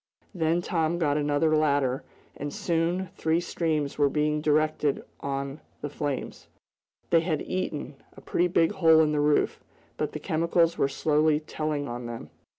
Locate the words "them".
12.07-12.31